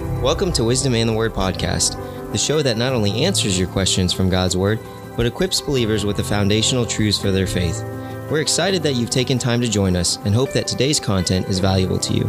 Welcome 0.00 0.50
to 0.54 0.64
Wisdom 0.64 0.94
and 0.94 1.06
the 1.06 1.12
Word 1.12 1.34
podcast, 1.34 1.92
the 2.32 2.38
show 2.38 2.62
that 2.62 2.78
not 2.78 2.94
only 2.94 3.24
answers 3.24 3.58
your 3.58 3.68
questions 3.68 4.14
from 4.14 4.30
God's 4.30 4.56
Word, 4.56 4.80
but 5.14 5.26
equips 5.26 5.60
believers 5.60 6.06
with 6.06 6.16
the 6.16 6.24
foundational 6.24 6.86
truths 6.86 7.18
for 7.18 7.30
their 7.30 7.46
faith. 7.46 7.82
We're 8.30 8.40
excited 8.40 8.82
that 8.82 8.94
you've 8.94 9.10
taken 9.10 9.36
time 9.36 9.60
to 9.60 9.68
join 9.68 9.96
us 9.96 10.16
and 10.24 10.34
hope 10.34 10.52
that 10.52 10.66
today's 10.66 10.98
content 10.98 11.48
is 11.48 11.58
valuable 11.58 11.98
to 11.98 12.14
you. 12.14 12.24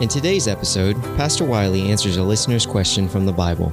In 0.00 0.08
today's 0.08 0.48
episode, 0.48 1.00
Pastor 1.16 1.44
Wiley 1.44 1.90
answers 1.90 2.16
a 2.16 2.24
listener's 2.24 2.66
question 2.66 3.08
from 3.08 3.24
the 3.24 3.32
Bible. 3.32 3.72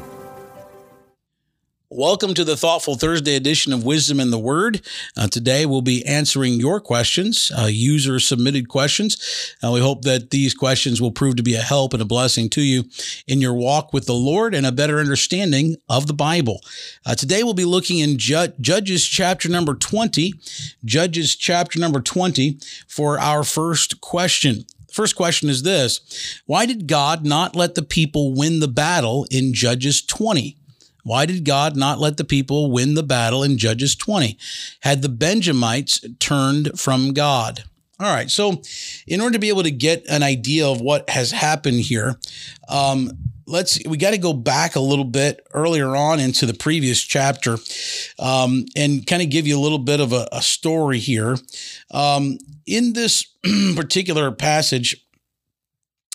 Welcome 2.03 2.33
to 2.33 2.43
the 2.43 2.57
Thoughtful 2.57 2.95
Thursday 2.95 3.37
edition 3.37 3.71
of 3.71 3.85
Wisdom 3.85 4.19
in 4.19 4.29
the 4.29 4.37
Word. 4.37 4.81
Uh, 5.15 5.29
today 5.29 5.65
we'll 5.65 5.81
be 5.81 6.05
answering 6.05 6.55
your 6.55 6.81
questions, 6.81 7.49
uh, 7.57 7.67
user 7.67 8.19
submitted 8.19 8.67
questions. 8.67 9.55
Uh, 9.63 9.71
we 9.71 9.79
hope 9.79 10.01
that 10.01 10.29
these 10.29 10.53
questions 10.53 11.01
will 11.01 11.13
prove 11.13 11.37
to 11.37 11.43
be 11.43 11.55
a 11.55 11.61
help 11.61 11.93
and 11.93 12.01
a 12.01 12.05
blessing 12.05 12.49
to 12.49 12.61
you 12.61 12.83
in 13.25 13.39
your 13.39 13.53
walk 13.53 13.93
with 13.93 14.05
the 14.05 14.13
Lord 14.13 14.53
and 14.53 14.65
a 14.65 14.71
better 14.73 14.99
understanding 14.99 15.77
of 15.87 16.07
the 16.07 16.13
Bible. 16.13 16.59
Uh, 17.05 17.15
today 17.15 17.41
we'll 17.41 17.53
be 17.53 17.63
looking 17.63 17.99
in 17.99 18.17
Ju- 18.17 18.51
Judges 18.59 19.05
chapter 19.05 19.47
number 19.47 19.73
20, 19.73 20.33
Judges 20.83 21.37
chapter 21.37 21.79
number 21.79 22.01
20 22.01 22.59
for 22.85 23.17
our 23.17 23.45
first 23.45 24.01
question. 24.01 24.65
First 24.91 25.15
question 25.15 25.49
is 25.49 25.63
this 25.63 26.41
Why 26.47 26.65
did 26.65 26.85
God 26.85 27.25
not 27.25 27.55
let 27.55 27.75
the 27.75 27.81
people 27.81 28.33
win 28.33 28.59
the 28.59 28.67
battle 28.67 29.25
in 29.31 29.53
Judges 29.53 30.01
20? 30.01 30.57
Why 31.03 31.25
did 31.25 31.45
God 31.45 31.75
not 31.75 31.99
let 31.99 32.17
the 32.17 32.23
people 32.23 32.71
win 32.71 32.95
the 32.95 33.03
battle 33.03 33.43
in 33.43 33.57
Judges 33.57 33.95
20? 33.95 34.37
Had 34.81 35.01
the 35.01 35.09
Benjamites 35.09 36.03
turned 36.19 36.79
from 36.79 37.13
God? 37.13 37.63
All 37.99 38.13
right. 38.13 38.29
So, 38.29 38.61
in 39.07 39.21
order 39.21 39.33
to 39.33 39.39
be 39.39 39.49
able 39.49 39.63
to 39.63 39.71
get 39.71 40.03
an 40.09 40.23
idea 40.23 40.67
of 40.67 40.81
what 40.81 41.09
has 41.09 41.31
happened 41.31 41.81
here, 41.81 42.15
um, 42.67 43.11
let's 43.45 43.79
we 43.85 43.97
got 43.97 44.11
to 44.11 44.17
go 44.17 44.33
back 44.33 44.75
a 44.75 44.79
little 44.79 45.05
bit 45.05 45.45
earlier 45.53 45.95
on 45.95 46.19
into 46.19 46.45
the 46.45 46.53
previous 46.53 47.01
chapter 47.01 47.57
um, 48.19 48.65
and 48.75 49.05
kind 49.05 49.21
of 49.21 49.29
give 49.29 49.45
you 49.45 49.57
a 49.57 49.61
little 49.61 49.79
bit 49.79 49.99
of 49.99 50.11
a, 50.11 50.27
a 50.31 50.41
story 50.41 50.99
here. 50.99 51.37
Um, 51.91 52.37
in 52.65 52.93
this 52.93 53.23
particular 53.75 54.31
passage, 54.31 55.02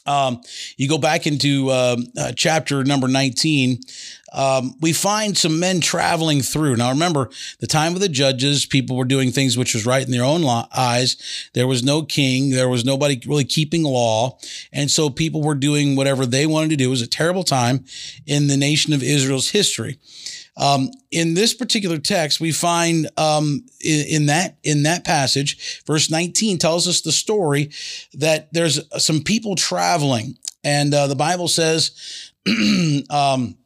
um, 0.09 0.41
you 0.77 0.89
go 0.89 0.99
back 0.99 1.27
into 1.27 1.69
uh, 1.71 1.97
uh, 2.17 2.33
chapter 2.35 2.83
number 2.83 3.09
19, 3.09 3.81
um, 4.33 4.75
we 4.81 4.93
find 4.93 5.37
some 5.37 5.59
men 5.61 5.81
traveling 5.81 6.41
through. 6.43 6.77
Now, 6.77 6.91
remember, 6.91 7.31
the 7.61 7.67
time 7.67 7.95
of 7.95 8.01
the 8.01 8.09
judges, 8.09 8.67
people 8.67 8.97
were 8.97 9.05
doing 9.05 9.31
things 9.31 9.57
which 9.57 9.75
was 9.75 9.87
right 9.87 10.05
in 10.05 10.11
their 10.11 10.25
own 10.25 10.45
eyes. 10.77 11.51
There 11.55 11.67
was 11.67 11.83
no 11.83 12.03
king, 12.03 12.51
there 12.51 12.69
was 12.69 12.85
nobody 12.85 13.21
really 13.27 13.45
keeping 13.45 13.85
law. 13.85 14.39
And 14.73 14.91
so 14.91 15.11
people 15.11 15.43
were 15.43 15.55
doing 15.55 15.97
whatever 15.97 16.27
they 16.27 16.47
wanted 16.47 16.71
to 16.71 16.77
do. 16.77 16.89
It 16.89 16.91
was 16.91 17.03
a 17.03 17.07
terrible 17.07 17.45
time 17.45 17.85
in 18.27 18.49
the 18.49 18.57
nation 18.57 18.93
of 18.93 19.03
Israel's 19.03 19.51
history. 19.51 19.99
Um, 20.59 20.91
in 21.11 21.35
this 21.35 21.55
particular 21.55 21.99
text, 21.99 22.41
we 22.41 22.53
find 22.53 23.09
um, 23.17 23.65
in, 23.81 24.07
in, 24.09 24.27
that 24.27 24.59
in 24.65 24.83
that 24.83 25.05
passage, 25.05 25.83
verse 25.87 26.11
19 26.11 26.59
tells 26.59 26.89
us 26.89 27.01
the 27.01 27.13
story 27.13 27.71
that 28.15 28.53
there's 28.53 28.81
some 29.03 29.23
people 29.23 29.55
traveling, 29.55 30.37
and 30.65 30.93
uh, 30.93 31.07
the 31.07 31.17
Bible 31.17 31.49
says. 31.49 32.33
um, 33.11 33.59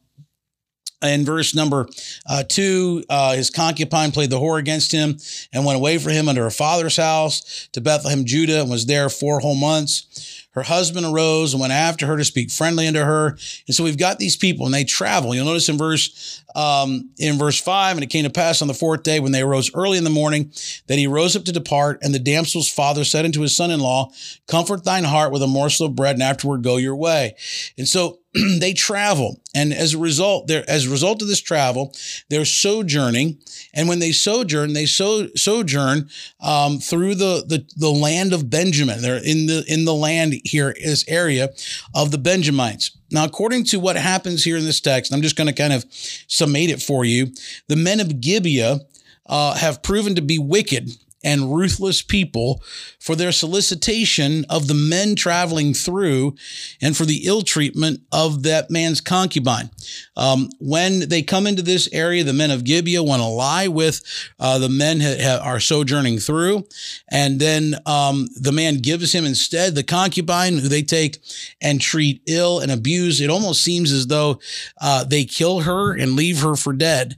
in 1.03 1.25
verse 1.25 1.55
number 1.55 1.89
uh, 2.29 2.45
two, 2.49 3.05
uh, 3.09 3.35
his 3.35 3.51
concubine 3.51 4.13
played 4.13 4.31
the 4.31 4.39
whore 4.39 4.59
against 4.59 4.93
him 4.93 5.19
and 5.53 5.65
went 5.65 5.77
away 5.77 5.99
from 5.99 6.13
him 6.13 6.29
under 6.29 6.45
her 6.45 6.51
father's 6.51 6.97
house 6.97 7.69
to 7.73 7.81
Bethlehem, 7.81 8.25
Judah, 8.25 8.61
and 8.61 8.71
was 8.71 8.87
there 8.87 9.09
four 9.09 9.41
whole 9.41 9.57
months 9.57 10.32
her 10.53 10.63
husband 10.63 11.05
arose 11.07 11.53
and 11.53 11.61
went 11.61 11.73
after 11.73 12.07
her 12.07 12.17
to 12.17 12.25
speak 12.25 12.51
friendly 12.51 12.87
unto 12.87 13.01
her. 13.01 13.37
And 13.67 13.75
so 13.75 13.85
we've 13.85 13.99
got 13.99 14.19
these 14.19 14.37
people 14.37 14.67
and 14.67 14.75
they 14.75 14.85
travel. 14.85 15.35
You'll 15.35 15.47
notice 15.47 15.69
in 15.69 15.79
verse, 15.79 16.43
um, 16.55 17.11
in 17.19 17.39
verse 17.39 17.61
five, 17.61 17.97
and 17.97 18.05
it 18.05 18.11
came 18.11 18.25
to 18.25 18.31
pass 18.31 18.63
on 18.63 18.69
the 18.69 18.75
fourth 18.75 19.03
day 19.03 19.21
when 19.21 19.33
they 19.33 19.43
arose 19.43 19.71
early 19.75 19.99
in 19.99 20.05
the 20.05 20.11
morning 20.11 20.53
that 20.87 20.99
he 20.99 21.07
rose 21.07 21.37
up 21.37 21.45
to 21.45 21.53
depart. 21.53 21.99
And 22.03 22.15
the 22.15 22.19
damsel's 22.19 22.71
father 22.71 23.05
said 23.05 23.25
unto 23.25 23.41
his 23.41 23.57
son-in-law, 23.57 24.11
comfort 24.47 24.85
thine 24.85 25.05
heart 25.05 25.33
with 25.33 25.43
a 25.43 25.47
morsel 25.47 25.87
of 25.87 25.97
bread 25.97 26.17
and 26.17 26.23
afterward 26.23 26.63
go 26.63 26.77
your 26.77 26.97
way. 26.97 27.35
And 27.77 27.89
so 27.89 28.19
they 28.59 28.73
travel. 28.73 29.41
And 29.55 29.73
as 29.73 29.95
a 29.95 29.99
result, 29.99 30.47
they're, 30.47 30.69
as 30.69 30.87
a 30.87 30.91
result 30.91 31.21
of 31.21 31.29
this 31.29 31.41
travel, 31.41 31.95
they're 32.31 32.45
sojourning. 32.45 33.39
And 33.75 33.89
when 33.89 33.99
they 33.99 34.13
sojourn, 34.13 34.73
they 34.73 34.87
so, 34.87 35.29
sojourn 35.37 36.09
um, 36.41 36.79
through 36.79 37.17
the, 37.17 37.45
the, 37.47 37.67
the 37.77 37.91
land 37.91 38.33
of 38.33 38.49
Benjamin. 38.49 39.03
They're 39.03 39.17
in 39.17 39.47
the, 39.47 39.65
in 39.69 39.85
the 39.85 39.95
land 39.95 40.35
here, 40.45 40.75
this 40.83 41.05
area 41.09 41.51
of 41.95 42.11
the 42.11 42.19
Benjamites. 42.19 42.97
Now, 43.11 43.25
according 43.25 43.65
to 43.65 43.81
what 43.81 43.97
happens 43.97 44.43
here 44.45 44.57
in 44.57 44.65
this 44.65 44.81
text, 44.81 45.13
I'm 45.13 45.23
just 45.23 45.37
going 45.37 45.49
to 45.49 45.53
kind 45.53 45.75
of 45.75 45.85
summate 46.27 46.71
it 46.71 46.81
for 46.81 47.05
you. 47.05 47.33
The 47.69 47.77
men 47.77 48.01
of 48.01 48.21
Gibeah 48.21 48.81
uh, 49.27 49.55
have 49.55 49.83
proven 49.83 50.15
to 50.15 50.23
be 50.23 50.39
wicked 50.39 50.91
and 51.25 51.55
ruthless 51.55 52.03
people 52.03 52.63
for 52.99 53.15
their 53.15 53.33
solicitation 53.33 54.45
of 54.49 54.67
the 54.67 54.75
men 54.75 55.15
traveling 55.15 55.75
through 55.75 56.35
and 56.81 56.97
for 56.97 57.05
the 57.05 57.23
ill 57.27 57.43
treatment 57.43 58.01
of 58.11 58.43
that 58.43 58.71
man's 58.71 59.01
concubine. 59.01 59.71
Um, 60.17 60.51
when 60.59 61.09
they 61.09 61.23
come 61.23 61.47
into 61.47 61.63
this 61.63 61.89
area, 61.93 62.25
the 62.25 62.33
men 62.33 62.51
of 62.51 62.65
Gibeah 62.65 63.03
want 63.03 63.23
to 63.23 63.29
lie 63.29 63.69
with 63.69 64.03
uh, 64.41 64.59
the 64.59 64.69
men 64.69 64.99
that 64.99 65.41
are 65.43 65.61
sojourning 65.61 66.19
through. 66.19 66.65
And 67.11 67.41
then 67.41 67.77
um, 67.87 68.29
the 68.41 68.53
man 68.53 68.79
gives 68.79 69.13
him 69.13 69.25
instead 69.25 69.75
the 69.75 69.83
concubine 69.83 70.59
who 70.59 70.69
they 70.69 70.83
take 70.83 71.19
and 71.61 71.81
treat 71.81 72.23
ill 72.27 72.61
and 72.61 72.73
abuse. 72.73 73.21
It 73.21 73.31
almost 73.31 73.63
seems 73.63 73.93
as 73.93 74.07
though 74.07 74.41
uh, 74.81 75.05
they 75.05 75.25
kill 75.25 75.61
her 75.61 75.93
and 75.97 76.17
leave 76.17 76.41
her 76.41 76.57
for 76.57 76.73
dead. 76.73 77.17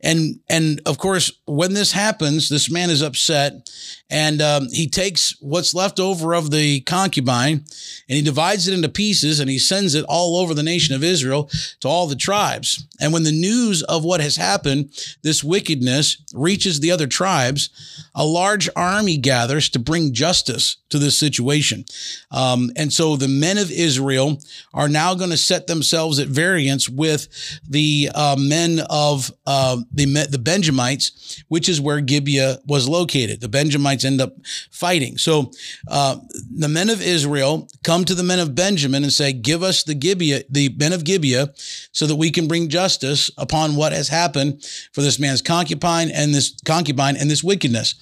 And, 0.00 0.40
and 0.48 0.80
of 0.86 0.98
course, 0.98 1.32
when 1.46 1.74
this 1.74 1.92
happens, 1.92 2.48
this 2.48 2.70
man 2.70 2.90
is 2.90 3.02
upset 3.02 3.41
that 3.42 3.70
and 4.12 4.42
um, 4.42 4.68
he 4.70 4.88
takes 4.88 5.34
what's 5.40 5.74
left 5.74 5.98
over 5.98 6.34
of 6.34 6.50
the 6.50 6.82
concubine 6.82 7.64
and 8.08 8.16
he 8.16 8.20
divides 8.20 8.68
it 8.68 8.74
into 8.74 8.90
pieces 8.90 9.40
and 9.40 9.48
he 9.48 9.58
sends 9.58 9.94
it 9.94 10.04
all 10.06 10.36
over 10.36 10.52
the 10.52 10.62
nation 10.62 10.94
of 10.94 11.02
Israel 11.02 11.50
to 11.80 11.88
all 11.88 12.06
the 12.06 12.14
tribes. 12.14 12.86
And 13.00 13.14
when 13.14 13.22
the 13.22 13.32
news 13.32 13.82
of 13.82 14.04
what 14.04 14.20
has 14.20 14.36
happened, 14.36 14.92
this 15.22 15.42
wickedness 15.42 16.18
reaches 16.34 16.78
the 16.78 16.90
other 16.90 17.06
tribes, 17.06 17.70
a 18.14 18.24
large 18.24 18.68
army 18.76 19.16
gathers 19.16 19.70
to 19.70 19.78
bring 19.78 20.12
justice 20.12 20.76
to 20.90 20.98
this 20.98 21.18
situation. 21.18 21.86
Um, 22.30 22.70
and 22.76 22.92
so 22.92 23.16
the 23.16 23.28
men 23.28 23.56
of 23.56 23.70
Israel 23.70 24.38
are 24.74 24.90
now 24.90 25.14
going 25.14 25.30
to 25.30 25.38
set 25.38 25.66
themselves 25.66 26.18
at 26.18 26.28
variance 26.28 26.86
with 26.86 27.28
the 27.66 28.10
uh, 28.14 28.36
men 28.38 28.80
of 28.90 29.32
uh, 29.46 29.78
the, 29.90 30.04
the 30.30 30.38
Benjamites, 30.38 31.42
which 31.48 31.68
is 31.68 31.80
where 31.80 32.02
Gibeah 32.02 32.58
was 32.66 32.86
located. 32.86 33.40
The 33.40 33.48
Benjamites 33.48 34.01
end 34.04 34.20
up 34.20 34.34
fighting. 34.70 35.18
So 35.18 35.50
uh, 35.88 36.16
the 36.54 36.68
men 36.68 36.90
of 36.90 37.02
Israel 37.02 37.68
come 37.84 38.04
to 38.04 38.14
the 38.14 38.22
men 38.22 38.38
of 38.38 38.54
Benjamin 38.54 39.02
and 39.02 39.12
say, 39.12 39.32
"Give 39.32 39.62
us 39.62 39.82
the 39.82 39.94
Gibeah, 39.94 40.44
the 40.50 40.70
men 40.76 40.92
of 40.92 41.04
Gibeah, 41.04 41.52
so 41.92 42.06
that 42.06 42.16
we 42.16 42.30
can 42.30 42.48
bring 42.48 42.68
justice 42.68 43.30
upon 43.38 43.76
what 43.76 43.92
has 43.92 44.08
happened 44.08 44.64
for 44.92 45.00
this 45.02 45.18
man's 45.18 45.42
concubine 45.42 46.10
and 46.10 46.34
this 46.34 46.54
concubine 46.64 47.16
and 47.16 47.30
this 47.30 47.44
wickedness." 47.44 47.94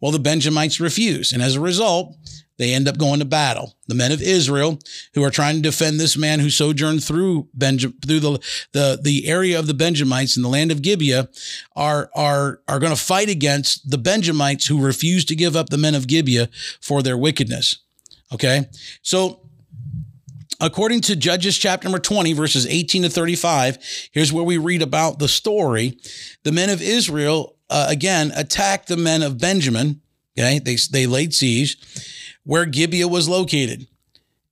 Well, 0.00 0.12
the 0.12 0.18
Benjamites 0.18 0.80
refuse, 0.80 1.32
and 1.32 1.42
as 1.42 1.54
a 1.56 1.60
result, 1.60 2.16
they 2.58 2.74
end 2.74 2.88
up 2.88 2.98
going 2.98 3.20
to 3.20 3.24
battle. 3.24 3.74
The 3.86 3.94
men 3.94 4.12
of 4.12 4.20
Israel, 4.20 4.78
who 5.14 5.24
are 5.24 5.30
trying 5.30 5.56
to 5.56 5.62
defend 5.62 5.98
this 5.98 6.16
man 6.16 6.40
who 6.40 6.50
sojourned 6.50 7.02
through 7.02 7.48
through 7.58 8.20
the, 8.20 8.38
the 8.72 9.00
the 9.02 9.28
area 9.28 9.58
of 9.58 9.66
the 9.66 9.74
Benjamites 9.74 10.36
in 10.36 10.42
the 10.42 10.48
land 10.48 10.70
of 10.70 10.82
Gibeah, 10.82 11.28
are 11.74 12.10
are 12.14 12.60
are 12.68 12.78
going 12.78 12.94
to 12.94 13.00
fight 13.00 13.28
against 13.28 13.90
the 13.90 13.98
Benjamites 13.98 14.66
who 14.66 14.80
refuse 14.80 15.24
to 15.26 15.36
give 15.36 15.56
up 15.56 15.70
the 15.70 15.78
men 15.78 15.94
of 15.94 16.06
Gibeah 16.06 16.50
for 16.80 17.02
their 17.02 17.16
wickedness. 17.16 17.76
Okay, 18.32 18.68
so 19.02 19.40
According 20.60 21.02
to 21.02 21.14
Judges 21.14 21.56
chapter 21.56 21.86
number 21.86 22.00
20, 22.00 22.32
verses 22.32 22.66
18 22.66 23.02
to 23.02 23.08
35, 23.08 23.78
here's 24.10 24.32
where 24.32 24.42
we 24.42 24.58
read 24.58 24.82
about 24.82 25.20
the 25.20 25.28
story. 25.28 25.96
The 26.42 26.50
men 26.50 26.68
of 26.68 26.82
Israel, 26.82 27.54
uh, 27.70 27.86
again, 27.88 28.32
attacked 28.34 28.88
the 28.88 28.96
men 28.96 29.22
of 29.22 29.38
Benjamin. 29.38 30.00
Okay, 30.36 30.58
they, 30.58 30.76
they 30.90 31.06
laid 31.06 31.32
siege 31.32 31.78
where 32.48 32.64
Gibeah 32.64 33.08
was 33.08 33.28
located. 33.28 33.86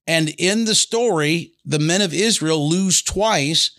And 0.07 0.29
in 0.37 0.67
the 0.67 0.75
story, 0.75 1.53
the 1.65 1.79
men 1.79 2.03
of 2.03 2.13
Israel 2.13 2.69
lose 2.69 3.01
twice 3.01 3.71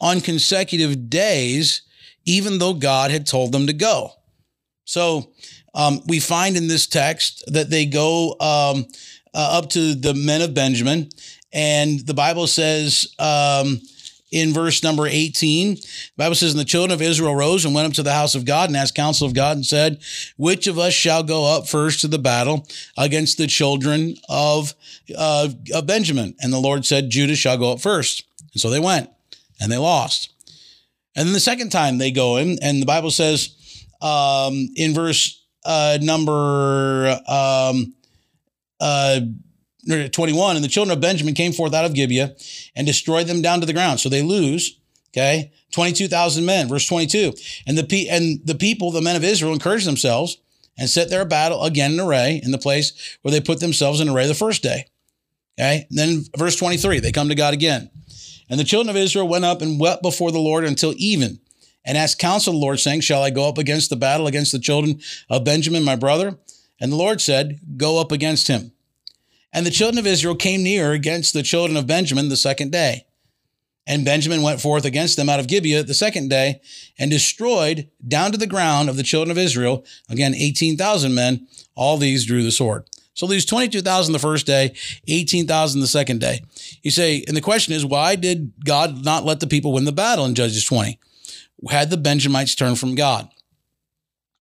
on 0.00 0.20
consecutive 0.20 1.08
days, 1.08 1.82
even 2.24 2.58
though 2.58 2.74
God 2.74 3.12
had 3.12 3.28
told 3.28 3.52
them 3.52 3.68
to 3.68 3.72
go. 3.72 4.10
So 4.86 5.30
um, 5.72 6.00
we 6.08 6.18
find 6.18 6.56
in 6.56 6.66
this 6.66 6.88
text 6.88 7.44
that 7.46 7.70
they 7.70 7.86
go 7.86 8.32
um, 8.40 8.86
uh, 9.32 9.58
up 9.58 9.70
to 9.70 9.94
the 9.94 10.14
men 10.14 10.42
of 10.42 10.52
Benjamin, 10.52 11.08
and 11.52 12.00
the 12.00 12.14
Bible 12.14 12.48
says 12.48 13.14
um, 13.20 13.80
in 14.30 14.52
verse 14.52 14.82
number 14.82 15.06
18. 15.06 15.74
The 15.74 15.82
Bible 16.16 16.34
says, 16.34 16.52
And 16.52 16.60
the 16.60 16.64
children 16.64 16.92
of 16.92 17.02
Israel 17.02 17.34
rose 17.34 17.64
and 17.64 17.74
went 17.74 17.88
up 17.88 17.94
to 17.94 18.02
the 18.02 18.12
house 18.12 18.34
of 18.34 18.44
God 18.44 18.68
and 18.68 18.76
asked 18.76 18.94
counsel 18.94 19.26
of 19.26 19.34
God 19.34 19.56
and 19.56 19.66
said, 19.66 20.00
Which 20.36 20.66
of 20.66 20.78
us 20.78 20.94
shall 20.94 21.22
go 21.22 21.44
up 21.56 21.68
first 21.68 22.00
to 22.00 22.08
the 22.08 22.18
battle 22.18 22.66
against 22.96 23.38
the 23.38 23.46
children 23.46 24.16
of, 24.28 24.74
uh, 25.16 25.48
of 25.74 25.86
Benjamin? 25.86 26.34
And 26.40 26.52
the 26.52 26.60
Lord 26.60 26.84
said, 26.84 27.10
Judah 27.10 27.36
shall 27.36 27.58
go 27.58 27.72
up 27.72 27.80
first. 27.80 28.24
And 28.52 28.60
so 28.60 28.70
they 28.70 28.80
went 28.80 29.10
and 29.60 29.70
they 29.70 29.78
lost. 29.78 30.32
And 31.16 31.26
then 31.26 31.32
the 31.32 31.40
second 31.40 31.70
time 31.70 31.98
they 31.98 32.12
go 32.12 32.36
in, 32.36 32.58
and 32.62 32.80
the 32.80 32.86
Bible 32.86 33.10
says 33.10 33.56
um, 34.00 34.68
in 34.76 34.94
verse 34.94 35.44
uh, 35.64 35.98
number 36.00 37.20
um, 37.28 37.94
uh, 38.80 39.20
21, 39.88 40.56
and 40.56 40.64
the 40.64 40.68
children 40.68 40.96
of 40.96 41.00
Benjamin 41.00 41.34
came 41.34 41.52
forth 41.52 41.74
out 41.74 41.84
of 41.84 41.94
Gibeah 41.94 42.36
and 42.76 42.86
destroyed 42.86 43.26
them 43.26 43.42
down 43.42 43.60
to 43.60 43.66
the 43.66 43.72
ground. 43.72 44.00
So 44.00 44.08
they 44.08 44.22
lose. 44.22 44.76
Okay, 45.12 45.50
22,000 45.72 46.44
men, 46.44 46.68
verse 46.68 46.86
22. 46.86 47.32
And 47.66 47.76
the, 47.76 47.82
pe- 47.82 48.06
and 48.06 48.40
the 48.44 48.54
people, 48.54 48.92
the 48.92 49.00
men 49.00 49.16
of 49.16 49.24
Israel, 49.24 49.52
encouraged 49.52 49.86
themselves 49.86 50.36
and 50.78 50.88
set 50.88 51.10
their 51.10 51.24
battle 51.24 51.64
again 51.64 51.94
in 51.94 52.00
array 52.00 52.40
in 52.44 52.52
the 52.52 52.58
place 52.58 53.18
where 53.22 53.32
they 53.32 53.40
put 53.40 53.58
themselves 53.58 54.00
in 54.00 54.08
array 54.08 54.28
the 54.28 54.34
first 54.34 54.62
day. 54.62 54.86
Okay, 55.58 55.86
and 55.90 55.98
then 55.98 56.24
verse 56.36 56.54
23, 56.54 57.00
they 57.00 57.10
come 57.10 57.28
to 57.28 57.34
God 57.34 57.54
again. 57.54 57.90
And 58.48 58.58
the 58.58 58.64
children 58.64 58.88
of 58.88 59.00
Israel 59.00 59.26
went 59.26 59.44
up 59.44 59.62
and 59.62 59.80
wept 59.80 60.00
before 60.00 60.30
the 60.30 60.38
Lord 60.38 60.64
until 60.64 60.94
even 60.96 61.40
and 61.84 61.96
asked 61.96 62.18
counsel 62.18 62.52
the 62.52 62.58
Lord, 62.58 62.80
saying, 62.80 63.00
Shall 63.00 63.22
I 63.22 63.30
go 63.30 63.48
up 63.48 63.58
against 63.58 63.90
the 63.90 63.96
battle 63.96 64.26
against 64.26 64.52
the 64.52 64.58
children 64.58 65.00
of 65.28 65.44
Benjamin, 65.44 65.82
my 65.82 65.96
brother? 65.96 66.38
And 66.80 66.92
the 66.92 66.96
Lord 66.96 67.20
said, 67.20 67.60
Go 67.76 68.00
up 68.00 68.12
against 68.12 68.48
him. 68.48 68.72
And 69.52 69.66
the 69.66 69.70
children 69.70 69.98
of 69.98 70.06
Israel 70.06 70.36
came 70.36 70.62
near 70.62 70.92
against 70.92 71.32
the 71.32 71.42
children 71.42 71.76
of 71.76 71.86
Benjamin 71.86 72.28
the 72.28 72.36
second 72.36 72.70
day. 72.70 73.06
And 73.86 74.04
Benjamin 74.04 74.42
went 74.42 74.60
forth 74.60 74.84
against 74.84 75.16
them 75.16 75.28
out 75.28 75.40
of 75.40 75.48
Gibeah 75.48 75.82
the 75.82 75.94
second 75.94 76.28
day 76.28 76.60
and 76.98 77.10
destroyed 77.10 77.90
down 78.06 78.30
to 78.30 78.38
the 78.38 78.46
ground 78.46 78.88
of 78.88 78.96
the 78.96 79.02
children 79.02 79.30
of 79.30 79.38
Israel, 79.38 79.84
again, 80.08 80.34
18,000 80.34 81.14
men. 81.14 81.48
All 81.74 81.96
these 81.96 82.24
drew 82.24 82.44
the 82.44 82.52
sword. 82.52 82.88
So 83.14 83.26
these 83.26 83.44
22,000 83.44 84.12
the 84.12 84.18
first 84.18 84.46
day, 84.46 84.74
18,000 85.08 85.80
the 85.80 85.86
second 85.86 86.20
day. 86.20 86.44
You 86.82 86.90
say, 86.90 87.24
and 87.26 87.36
the 87.36 87.40
question 87.40 87.74
is, 87.74 87.84
why 87.84 88.14
did 88.16 88.52
God 88.64 89.04
not 89.04 89.24
let 89.24 89.40
the 89.40 89.46
people 89.46 89.72
win 89.72 89.84
the 89.84 89.92
battle 89.92 90.24
in 90.24 90.34
Judges 90.34 90.64
20? 90.64 90.98
Had 91.68 91.90
the 91.90 91.96
Benjamites 91.96 92.54
turned 92.54 92.78
from 92.78 92.94
God? 92.94 93.28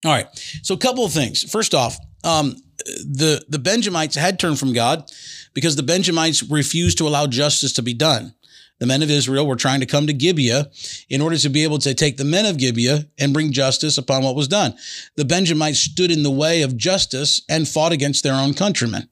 All 0.04 0.12
right. 0.12 0.28
So 0.64 0.74
a 0.74 0.80
couple 0.80 1.06
of 1.06 1.12
things. 1.12 1.50
First 1.50 1.74
off, 1.74 1.98
um, 2.24 2.56
the 2.86 3.46
the 3.50 3.60
Benjamites 3.60 4.16
had 4.16 4.40
turned 4.40 4.60
from 4.60 4.74
God 4.74 5.12
because 5.54 5.76
the 5.76 5.84
Benjamites 5.84 6.44
refused 6.44 6.98
to 7.00 7.08
allow 7.08 7.28
justice 7.28 7.74
to 7.74 7.82
be 7.82 7.94
done. 7.94 8.34
The 8.80 8.86
men 8.86 9.02
of 9.02 9.10
Israel 9.10 9.48
were 9.48 9.56
trying 9.56 9.80
to 9.80 9.86
come 9.86 10.06
to 10.08 10.14
Gibeah 10.14 10.70
in 11.10 11.22
order 11.22 11.38
to 11.38 11.50
be 11.50 11.64
able 11.64 11.80
to 11.80 11.94
take 11.94 12.18
the 12.18 12.26
men 12.26 12.46
of 12.46 12.58
Gibeah 12.58 13.08
and 13.18 13.34
bring 13.34 13.54
justice 13.54 13.98
upon 13.98 14.24
what 14.24 14.36
was 14.36 14.50
done. 14.50 14.76
The 15.16 15.24
Benjamites 15.24 15.80
stood 15.80 16.12
in 16.12 16.24
the 16.24 16.32
way 16.32 16.62
of 16.62 16.76
justice 16.76 17.42
and 17.48 17.68
fought 17.68 17.94
against 17.94 18.24
their 18.24 18.34
own 18.34 18.54
countrymen. 18.54 19.10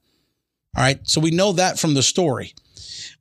All 0.76 0.82
right, 0.82 0.98
so 1.04 1.20
we 1.20 1.30
know 1.30 1.52
that 1.52 1.78
from 1.78 1.94
the 1.94 2.02
story. 2.02 2.54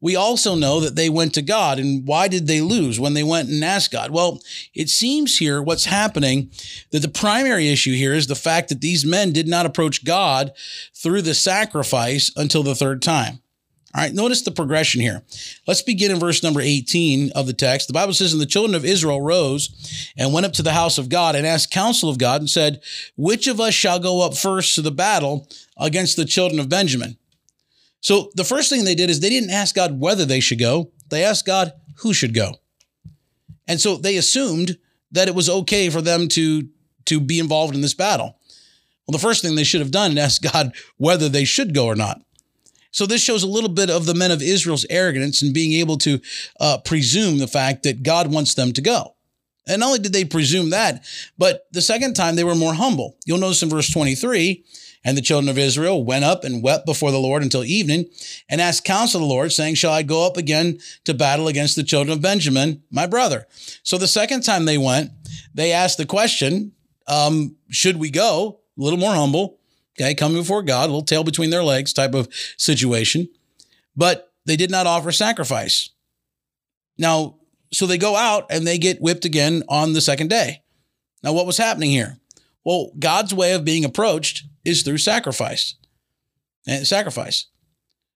We 0.03 0.17
also 0.17 0.55
know 0.55 0.81
that 0.81 0.97
they 0.97 1.07
went 1.07 1.33
to 1.35 1.41
God. 1.41 1.79
And 1.79 2.05
why 2.05 2.27
did 2.27 2.45
they 2.45 2.59
lose 2.59 2.99
when 2.99 3.13
they 3.13 3.23
went 3.23 3.47
and 3.47 3.63
asked 3.63 3.93
God? 3.93 4.11
Well, 4.11 4.41
it 4.73 4.89
seems 4.89 5.37
here 5.37 5.63
what's 5.63 5.85
happening 5.85 6.51
that 6.91 6.99
the 6.99 7.07
primary 7.07 7.69
issue 7.69 7.93
here 7.93 8.13
is 8.13 8.27
the 8.27 8.35
fact 8.35 8.67
that 8.67 8.81
these 8.81 9.05
men 9.05 9.31
did 9.31 9.47
not 9.47 9.65
approach 9.65 10.03
God 10.03 10.51
through 10.93 11.21
the 11.21 11.33
sacrifice 11.33 12.33
until 12.35 12.63
the 12.63 12.75
third 12.75 13.01
time. 13.01 13.39
All 13.95 14.03
right, 14.03 14.13
notice 14.13 14.41
the 14.41 14.51
progression 14.51 14.99
here. 14.99 15.23
Let's 15.67 15.81
begin 15.81 16.11
in 16.11 16.19
verse 16.19 16.43
number 16.43 16.59
18 16.59 17.31
of 17.33 17.47
the 17.47 17.53
text. 17.53 17.87
The 17.87 17.93
Bible 17.93 18.13
says, 18.13 18.33
And 18.33 18.41
the 18.41 18.45
children 18.45 18.75
of 18.75 18.83
Israel 18.83 19.21
rose 19.21 20.11
and 20.17 20.33
went 20.33 20.45
up 20.45 20.53
to 20.53 20.63
the 20.63 20.73
house 20.73 20.97
of 20.97 21.07
God 21.07 21.33
and 21.33 21.47
asked 21.47 21.71
counsel 21.71 22.09
of 22.09 22.17
God 22.17 22.41
and 22.41 22.49
said, 22.49 22.81
Which 23.15 23.47
of 23.47 23.61
us 23.61 23.73
shall 23.73 23.99
go 23.99 24.25
up 24.25 24.35
first 24.35 24.75
to 24.75 24.81
the 24.81 24.91
battle 24.91 25.47
against 25.77 26.17
the 26.17 26.25
children 26.25 26.59
of 26.59 26.67
Benjamin? 26.67 27.17
So 28.03 28.31
the 28.35 28.43
first 28.43 28.69
thing 28.69 28.83
they 28.83 28.95
did 28.95 29.09
is 29.09 29.21
they 29.21 29.29
didn't 29.29 29.49
ask 29.49 29.73
God 29.73 29.97
whether 29.97 30.25
they 30.25 30.41
should 30.41 30.59
go, 30.59 30.91
they 31.09 31.23
asked 31.23 31.45
God 31.45 31.71
who 31.99 32.13
should 32.13 32.33
go. 32.33 32.55
And 33.65 33.79
so 33.79 33.95
they 33.95 34.17
assumed 34.17 34.77
that 35.13 35.29
it 35.29 35.35
was 35.35 35.49
okay 35.49 35.89
for 35.89 36.01
them 36.01 36.27
to, 36.29 36.67
to 37.05 37.21
be 37.21 37.39
involved 37.39 37.75
in 37.75 37.81
this 37.81 37.93
battle. 37.93 38.37
Well, 39.07 39.13
the 39.13 39.19
first 39.19 39.41
thing 39.41 39.55
they 39.55 39.63
should 39.63 39.79
have 39.79 39.91
done 39.91 40.11
is 40.11 40.17
ask 40.17 40.41
God 40.41 40.73
whether 40.97 41.29
they 41.29 41.45
should 41.45 41.73
go 41.73 41.85
or 41.85 41.95
not. 41.95 42.21
So 42.91 43.05
this 43.05 43.23
shows 43.23 43.41
a 43.41 43.47
little 43.47 43.69
bit 43.69 43.89
of 43.89 44.05
the 44.05 44.13
men 44.13 44.31
of 44.31 44.41
Israel's 44.41 44.85
arrogance 44.89 45.41
and 45.41 45.53
being 45.53 45.73
able 45.79 45.97
to 45.99 46.19
uh, 46.59 46.79
presume 46.79 47.37
the 47.37 47.47
fact 47.47 47.83
that 47.83 48.03
God 48.03 48.31
wants 48.33 48.53
them 48.53 48.73
to 48.73 48.81
go. 48.81 49.15
And 49.65 49.79
not 49.79 49.87
only 49.87 49.99
did 49.99 50.11
they 50.11 50.25
presume 50.25 50.71
that, 50.71 51.05
but 51.37 51.67
the 51.71 51.81
second 51.81 52.15
time 52.15 52.35
they 52.35 52.43
were 52.43 52.53
more 52.53 52.73
humble. 52.73 53.15
You'll 53.25 53.37
notice 53.37 53.63
in 53.63 53.69
verse 53.69 53.89
23, 53.89 54.65
and 55.03 55.17
the 55.17 55.21
children 55.21 55.49
of 55.49 55.57
Israel 55.57 56.03
went 56.03 56.25
up 56.25 56.43
and 56.43 56.63
wept 56.63 56.85
before 56.85 57.11
the 57.11 57.19
Lord 57.19 57.43
until 57.43 57.63
evening 57.63 58.05
and 58.49 58.61
asked 58.61 58.85
counsel 58.85 59.21
of 59.21 59.27
the 59.27 59.33
Lord, 59.33 59.51
saying, 59.51 59.75
Shall 59.75 59.93
I 59.93 60.03
go 60.03 60.25
up 60.25 60.37
again 60.37 60.79
to 61.03 61.13
battle 61.13 61.47
against 61.47 61.75
the 61.75 61.83
children 61.83 62.13
of 62.13 62.21
Benjamin, 62.21 62.83
my 62.89 63.05
brother? 63.05 63.47
So 63.83 63.97
the 63.97 64.07
second 64.07 64.41
time 64.41 64.65
they 64.65 64.77
went, 64.77 65.11
they 65.53 65.71
asked 65.71 65.97
the 65.97 66.05
question, 66.05 66.71
um, 67.07 67.55
Should 67.69 67.97
we 67.97 68.09
go? 68.09 68.59
A 68.77 68.81
little 68.81 68.99
more 68.99 69.13
humble, 69.13 69.59
okay, 69.99 70.15
coming 70.15 70.37
before 70.37 70.63
God, 70.63 70.85
a 70.85 70.91
little 70.91 71.03
tail 71.03 71.23
between 71.23 71.49
their 71.49 71.63
legs 71.63 71.93
type 71.93 72.13
of 72.13 72.27
situation. 72.57 73.29
But 73.95 74.31
they 74.45 74.55
did 74.55 74.71
not 74.71 74.87
offer 74.87 75.11
sacrifice. 75.11 75.89
Now, 76.97 77.37
so 77.71 77.85
they 77.85 77.97
go 77.97 78.15
out 78.15 78.45
and 78.49 78.65
they 78.65 78.77
get 78.77 79.01
whipped 79.01 79.25
again 79.25 79.63
on 79.67 79.93
the 79.93 80.01
second 80.01 80.29
day. 80.29 80.63
Now, 81.23 81.33
what 81.33 81.45
was 81.45 81.57
happening 81.57 81.91
here? 81.91 82.17
Well, 82.65 82.91
God's 82.97 83.33
way 83.33 83.53
of 83.53 83.65
being 83.65 83.85
approached 83.85 84.45
is 84.65 84.83
through 84.83 84.97
sacrifice. 84.99 85.75
And 86.65 86.87
sacrifice. 86.87 87.47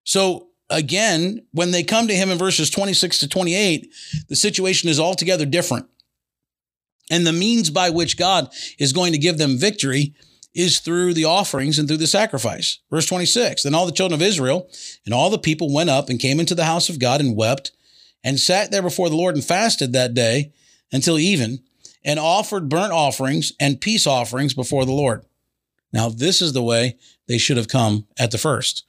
So 0.04 0.48
again, 0.70 1.46
when 1.52 1.72
they 1.72 1.84
come 1.84 2.08
to 2.08 2.16
him 2.16 2.30
in 2.30 2.38
verses 2.38 2.70
26 2.70 3.20
to 3.20 3.28
28, 3.28 3.94
the 4.30 4.36
situation 4.36 4.90
is 4.90 5.00
altogether 5.00 5.46
different. 5.46 5.88
And 7.10 7.26
the 7.26 7.34
means 7.34 7.70
by 7.70 7.90
which 7.90 8.18
God 8.18 8.50
is 8.80 8.94
going 8.94 9.14
to 9.14 9.18
give 9.18 9.38
them 9.38 9.58
victory 9.58 10.14
is 10.54 10.80
through 10.80 11.14
the 11.14 11.26
offerings 11.26 11.78
and 11.78 11.88
through 11.88 11.98
the 11.98 12.08
sacrifice. 12.08 12.80
Verse 12.90 13.06
26 13.06 13.64
Then 13.64 13.76
all 13.76 13.86
the 13.86 13.92
children 13.92 14.20
of 14.20 14.26
Israel 14.26 14.70
and 15.06 15.14
all 15.14 15.30
the 15.30 15.38
people 15.38 15.74
went 15.74 15.90
up 15.90 16.10
and 16.10 16.20
came 16.20 16.40
into 16.40 16.56
the 16.56 16.66
house 16.66 16.90
of 16.90 17.00
God 17.00 17.22
and 17.22 17.38
wept 17.38 17.72
and 18.24 18.40
sat 18.40 18.72
there 18.72 18.82
before 18.82 19.10
the 19.10 19.16
Lord 19.16 19.36
and 19.36 19.44
fasted 19.46 19.94
that 19.94 20.14
day 20.14 20.52
until 20.92 21.20
even 21.20 21.60
and 22.04 22.20
offered 22.20 22.70
burnt 22.70 22.92
offerings 22.92 23.54
and 23.60 23.82
peace 23.82 24.08
offerings 24.08 24.54
before 24.54 24.86
the 24.86 24.92
Lord. 24.92 25.26
Now, 25.94 26.10
this 26.10 26.42
is 26.42 26.54
the 26.54 26.64
way 26.64 26.98
they 27.28 27.38
should 27.38 27.58
have 27.58 27.68
come 27.68 28.08
at 28.18 28.32
the 28.32 28.38
first. 28.38 28.84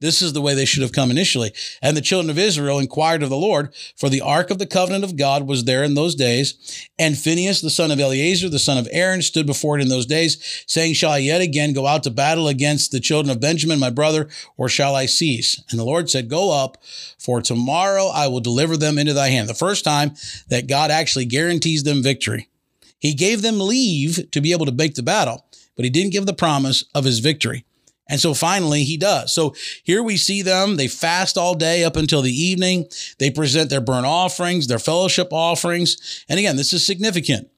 This 0.00 0.20
is 0.20 0.34
the 0.34 0.42
way 0.42 0.54
they 0.54 0.66
should 0.66 0.82
have 0.82 0.92
come 0.92 1.10
initially. 1.10 1.52
And 1.80 1.96
the 1.96 2.02
children 2.02 2.28
of 2.28 2.38
Israel 2.38 2.78
inquired 2.78 3.22
of 3.22 3.30
the 3.30 3.38
Lord, 3.38 3.72
for 3.96 4.10
the 4.10 4.20
ark 4.20 4.50
of 4.50 4.58
the 4.58 4.66
covenant 4.66 5.02
of 5.02 5.16
God 5.16 5.46
was 5.46 5.64
there 5.64 5.82
in 5.82 5.94
those 5.94 6.14
days. 6.14 6.88
And 6.98 7.16
Phinehas, 7.16 7.62
the 7.62 7.70
son 7.70 7.90
of 7.90 7.98
Eleazar, 7.98 8.50
the 8.50 8.58
son 8.58 8.76
of 8.76 8.86
Aaron, 8.90 9.22
stood 9.22 9.46
before 9.46 9.78
it 9.78 9.82
in 9.82 9.88
those 9.88 10.04
days, 10.04 10.62
saying, 10.66 10.92
Shall 10.92 11.12
I 11.12 11.18
yet 11.18 11.40
again 11.40 11.72
go 11.72 11.86
out 11.86 12.02
to 12.02 12.10
battle 12.10 12.48
against 12.48 12.92
the 12.92 13.00
children 13.00 13.30
of 13.30 13.40
Benjamin, 13.40 13.78
my 13.78 13.88
brother, 13.88 14.28
or 14.58 14.68
shall 14.68 14.94
I 14.94 15.06
cease? 15.06 15.62
And 15.70 15.80
the 15.80 15.84
Lord 15.84 16.10
said, 16.10 16.28
Go 16.28 16.52
up, 16.52 16.82
for 17.18 17.40
tomorrow 17.40 18.08
I 18.08 18.26
will 18.26 18.40
deliver 18.40 18.76
them 18.76 18.98
into 18.98 19.14
thy 19.14 19.28
hand. 19.28 19.48
The 19.48 19.54
first 19.54 19.84
time 19.84 20.16
that 20.48 20.66
God 20.66 20.90
actually 20.90 21.24
guarantees 21.24 21.84
them 21.84 22.02
victory. 22.02 22.50
He 22.98 23.14
gave 23.14 23.42
them 23.42 23.58
leave 23.58 24.30
to 24.32 24.40
be 24.40 24.52
able 24.52 24.66
to 24.66 24.72
make 24.72 24.96
the 24.96 25.02
battle, 25.02 25.46
but 25.76 25.84
he 25.84 25.90
didn't 25.90 26.12
give 26.12 26.26
the 26.26 26.34
promise 26.34 26.84
of 26.94 27.04
his 27.04 27.18
victory. 27.18 27.64
And 28.08 28.20
so 28.20 28.34
finally 28.34 28.84
he 28.84 28.98
does. 28.98 29.32
So 29.32 29.54
here 29.82 30.02
we 30.02 30.18
see 30.18 30.42
them. 30.42 30.76
They 30.76 30.88
fast 30.88 31.38
all 31.38 31.54
day 31.54 31.84
up 31.84 31.96
until 31.96 32.20
the 32.20 32.32
evening. 32.32 32.86
They 33.18 33.30
present 33.30 33.70
their 33.70 33.80
burnt 33.80 34.04
offerings, 34.04 34.66
their 34.66 34.78
fellowship 34.78 35.28
offerings. 35.30 36.24
And 36.28 36.38
again, 36.38 36.56
this 36.56 36.74
is 36.74 36.84
significant 36.84 37.48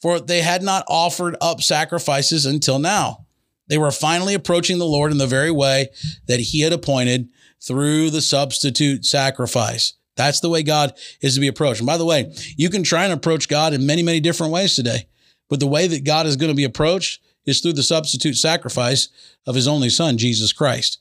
for 0.00 0.18
they 0.18 0.42
had 0.42 0.62
not 0.62 0.84
offered 0.88 1.36
up 1.40 1.60
sacrifices 1.60 2.46
until 2.46 2.78
now. 2.78 3.26
They 3.68 3.78
were 3.78 3.90
finally 3.90 4.34
approaching 4.34 4.78
the 4.78 4.86
Lord 4.86 5.12
in 5.12 5.18
the 5.18 5.26
very 5.26 5.50
way 5.50 5.90
that 6.26 6.40
he 6.40 6.60
had 6.60 6.72
appointed 6.72 7.28
through 7.62 8.10
the 8.10 8.22
substitute 8.22 9.04
sacrifice. 9.04 9.94
That's 10.16 10.40
the 10.40 10.48
way 10.48 10.62
God 10.62 10.94
is 11.20 11.34
to 11.34 11.40
be 11.40 11.46
approached. 11.46 11.80
And 11.80 11.86
by 11.86 11.96
the 11.96 12.04
way, 12.04 12.32
you 12.56 12.68
can 12.68 12.82
try 12.82 13.04
and 13.04 13.12
approach 13.12 13.48
God 13.48 13.72
in 13.72 13.86
many, 13.86 14.02
many 14.02 14.20
different 14.20 14.52
ways 14.52 14.74
today. 14.74 15.06
But 15.48 15.60
the 15.60 15.66
way 15.66 15.86
that 15.86 16.04
God 16.04 16.26
is 16.26 16.36
going 16.36 16.50
to 16.50 16.56
be 16.56 16.64
approached 16.64 17.20
is 17.46 17.60
through 17.60 17.72
the 17.74 17.82
substitute 17.82 18.36
sacrifice 18.36 19.08
of 19.46 19.54
his 19.54 19.68
only 19.68 19.88
son, 19.88 20.18
Jesus 20.18 20.52
Christ. 20.52 20.98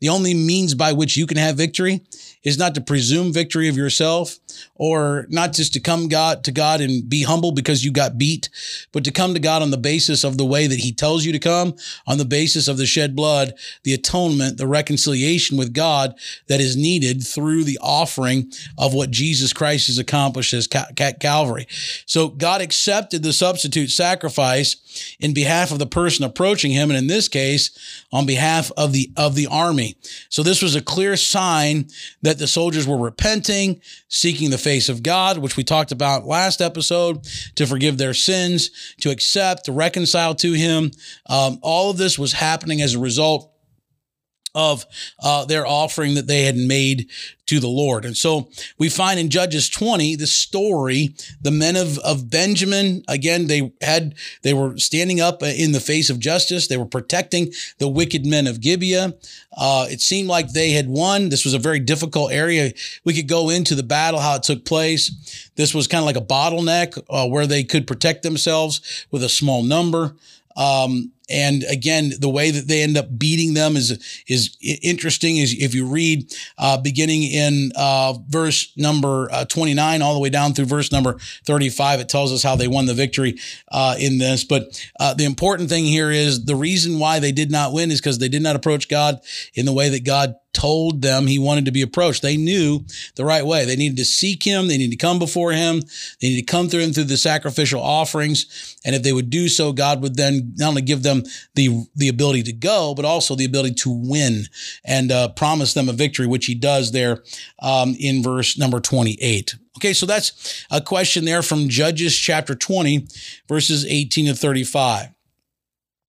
The 0.00 0.08
only 0.08 0.34
means 0.34 0.74
by 0.74 0.92
which 0.92 1.16
you 1.16 1.26
can 1.26 1.36
have 1.36 1.56
victory 1.56 2.00
is 2.42 2.58
not 2.58 2.74
to 2.74 2.80
presume 2.80 3.32
victory 3.32 3.68
of 3.68 3.76
yourself 3.76 4.38
or 4.74 5.26
not 5.28 5.52
just 5.52 5.74
to 5.74 5.80
come 5.80 6.08
God 6.08 6.42
to 6.44 6.52
God 6.52 6.80
and 6.80 7.08
be 7.08 7.22
humble 7.22 7.52
because 7.52 7.84
you 7.84 7.92
got 7.92 8.16
beat, 8.16 8.48
but 8.92 9.04
to 9.04 9.10
come 9.10 9.34
to 9.34 9.40
God 9.40 9.60
on 9.60 9.70
the 9.70 9.76
basis 9.76 10.24
of 10.24 10.38
the 10.38 10.44
way 10.44 10.66
that 10.66 10.78
he 10.78 10.92
tells 10.92 11.24
you 11.24 11.32
to 11.32 11.38
come, 11.38 11.74
on 12.06 12.18
the 12.18 12.24
basis 12.24 12.66
of 12.66 12.78
the 12.78 12.86
shed 12.86 13.14
blood, 13.14 13.52
the 13.84 13.92
atonement, 13.92 14.56
the 14.56 14.66
reconciliation 14.66 15.58
with 15.58 15.74
God 15.74 16.14
that 16.48 16.60
is 16.60 16.76
needed 16.76 17.22
through 17.22 17.64
the 17.64 17.78
offering 17.82 18.50
of 18.78 18.94
what 18.94 19.10
Jesus 19.10 19.52
Christ 19.52 19.88
has 19.88 19.98
accomplished 19.98 20.54
as 20.54 20.66
Calvary. 20.66 21.66
So 22.06 22.28
God 22.28 22.62
accepted 22.62 23.22
the 23.22 23.32
substitute 23.32 23.90
sacrifice 23.90 24.76
in 25.20 25.34
behalf 25.34 25.72
of 25.72 25.78
the 25.78 25.86
person 25.86 26.24
approaching 26.24 26.70
him 26.70 26.90
and 26.90 26.98
in 26.98 27.06
this 27.06 27.28
case 27.28 27.70
on 28.12 28.26
behalf 28.26 28.70
of 28.76 28.92
the 28.92 29.10
of 29.16 29.34
the 29.34 29.46
army. 29.46 29.89
So 30.28 30.42
this 30.42 30.62
was 30.62 30.74
a 30.74 30.80
clear 30.80 31.16
sign 31.16 31.88
that 32.22 32.38
the 32.38 32.46
soldiers 32.46 32.86
were 32.86 32.96
repenting, 32.96 33.80
seeking 34.08 34.50
the 34.50 34.58
face 34.58 34.88
of 34.88 35.02
God, 35.02 35.38
which 35.38 35.56
we 35.56 35.64
talked 35.64 35.92
about 35.92 36.26
last 36.26 36.60
episode, 36.60 37.24
to 37.56 37.66
forgive 37.66 37.98
their 37.98 38.14
sins, 38.14 38.70
to 39.00 39.10
accept, 39.10 39.64
to 39.66 39.72
reconcile 39.72 40.34
to 40.36 40.52
Him. 40.52 40.90
Um, 41.26 41.58
all 41.62 41.90
of 41.90 41.96
this 41.96 42.18
was 42.18 42.32
happening 42.32 42.82
as 42.82 42.94
a 42.94 42.98
result 42.98 43.49
of 44.54 44.86
uh, 45.22 45.44
their 45.44 45.66
offering 45.66 46.14
that 46.14 46.26
they 46.26 46.44
had 46.44 46.56
made 46.56 47.08
to 47.50 47.58
the 47.58 47.68
Lord. 47.68 48.04
And 48.04 48.16
so 48.16 48.48
we 48.78 48.88
find 48.88 49.18
in 49.18 49.28
Judges 49.28 49.68
20 49.68 50.14
the 50.14 50.28
story, 50.28 51.14
the 51.40 51.50
men 51.50 51.74
of, 51.74 51.98
of 51.98 52.30
Benjamin, 52.30 53.02
again, 53.08 53.48
they 53.48 53.72
had, 53.82 54.14
they 54.42 54.54
were 54.54 54.78
standing 54.78 55.20
up 55.20 55.42
in 55.42 55.72
the 55.72 55.80
face 55.80 56.10
of 56.10 56.20
justice. 56.20 56.68
They 56.68 56.76
were 56.76 56.86
protecting 56.86 57.52
the 57.78 57.88
wicked 57.88 58.24
men 58.24 58.46
of 58.46 58.60
Gibeah. 58.60 59.14
Uh, 59.56 59.86
it 59.90 60.00
seemed 60.00 60.28
like 60.28 60.52
they 60.52 60.70
had 60.70 60.88
won. 60.88 61.28
This 61.28 61.44
was 61.44 61.54
a 61.54 61.58
very 61.58 61.80
difficult 61.80 62.30
area. 62.30 62.72
We 63.04 63.14
could 63.14 63.26
go 63.26 63.50
into 63.50 63.74
the 63.74 63.82
battle, 63.82 64.20
how 64.20 64.36
it 64.36 64.44
took 64.44 64.64
place. 64.64 65.50
This 65.56 65.74
was 65.74 65.88
kind 65.88 66.02
of 66.02 66.06
like 66.06 66.16
a 66.16 66.20
bottleneck 66.20 67.02
uh, 67.10 67.28
where 67.28 67.48
they 67.48 67.64
could 67.64 67.88
protect 67.88 68.22
themselves 68.22 69.06
with 69.10 69.24
a 69.24 69.28
small 69.28 69.64
number. 69.64 70.14
Um, 70.56 71.12
and 71.30 71.62
again, 71.70 72.12
the 72.18 72.28
way 72.28 72.50
that 72.50 72.66
they 72.66 72.82
end 72.82 72.96
up 72.96 73.16
beating 73.16 73.54
them 73.54 73.76
is 73.76 74.22
is 74.26 74.56
interesting. 74.82 75.36
Is 75.36 75.54
if 75.56 75.74
you 75.74 75.86
read 75.86 76.34
uh, 76.58 76.76
beginning 76.78 77.22
in 77.22 77.70
uh, 77.76 78.14
verse 78.28 78.72
number 78.76 79.28
uh, 79.30 79.44
29 79.44 80.02
all 80.02 80.12
the 80.12 80.20
way 80.20 80.28
down 80.28 80.52
through 80.52 80.64
verse 80.64 80.90
number 80.90 81.18
35, 81.46 82.00
it 82.00 82.08
tells 82.08 82.32
us 82.32 82.42
how 82.42 82.56
they 82.56 82.66
won 82.66 82.86
the 82.86 82.94
victory 82.94 83.38
uh, 83.70 83.94
in 83.98 84.18
this. 84.18 84.42
But 84.42 84.84
uh, 84.98 85.14
the 85.14 85.24
important 85.24 85.68
thing 85.68 85.84
here 85.84 86.10
is 86.10 86.44
the 86.44 86.56
reason 86.56 86.98
why 86.98 87.20
they 87.20 87.32
did 87.32 87.50
not 87.50 87.72
win 87.72 87.92
is 87.92 88.00
because 88.00 88.18
they 88.18 88.28
did 88.28 88.42
not 88.42 88.56
approach 88.56 88.88
God 88.88 89.20
in 89.54 89.66
the 89.66 89.72
way 89.72 89.88
that 89.88 90.04
God 90.04 90.34
told 90.60 91.00
them 91.00 91.26
he 91.26 91.38
wanted 91.38 91.64
to 91.64 91.70
be 91.70 91.80
approached. 91.80 92.20
They 92.20 92.36
knew 92.36 92.84
the 93.14 93.24
right 93.24 93.44
way. 93.44 93.64
They 93.64 93.76
needed 93.76 93.96
to 93.96 94.04
seek 94.04 94.42
him. 94.42 94.68
They 94.68 94.76
needed 94.76 94.98
to 94.98 95.06
come 95.06 95.18
before 95.18 95.52
him. 95.52 95.80
They 96.20 96.28
needed 96.28 96.46
to 96.46 96.52
come 96.52 96.68
through 96.68 96.80
him 96.80 96.92
through 96.92 97.04
the 97.04 97.16
sacrificial 97.16 97.80
offerings. 97.80 98.76
And 98.84 98.94
if 98.94 99.02
they 99.02 99.14
would 99.14 99.30
do 99.30 99.48
so, 99.48 99.72
God 99.72 100.02
would 100.02 100.16
then 100.16 100.52
not 100.56 100.68
only 100.68 100.82
give 100.82 101.02
them 101.02 101.22
the, 101.54 101.86
the 101.96 102.08
ability 102.08 102.42
to 102.42 102.52
go, 102.52 102.94
but 102.94 103.06
also 103.06 103.34
the 103.34 103.46
ability 103.46 103.74
to 103.76 103.90
win 103.90 104.44
and 104.84 105.10
uh, 105.10 105.28
promise 105.28 105.72
them 105.72 105.88
a 105.88 105.94
victory, 105.94 106.26
which 106.26 106.44
he 106.44 106.54
does 106.54 106.92
there 106.92 107.22
um, 107.62 107.96
in 107.98 108.22
verse 108.22 108.58
number 108.58 108.80
28. 108.80 109.54
Okay, 109.78 109.94
so 109.94 110.04
that's 110.04 110.66
a 110.70 110.82
question 110.82 111.24
there 111.24 111.40
from 111.40 111.70
Judges 111.70 112.14
chapter 112.14 112.54
20, 112.54 113.06
verses 113.48 113.86
18 113.86 114.26
to 114.26 114.34
35. 114.34 115.08